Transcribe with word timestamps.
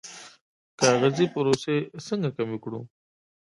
کاغذي 0.79 1.25
پروسې 1.33 1.75
څنګه 2.07 2.29
کمې 2.37 2.57
کړو؟ 2.63 2.81